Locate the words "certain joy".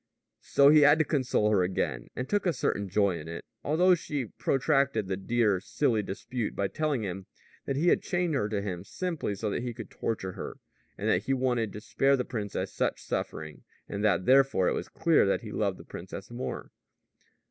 2.53-3.19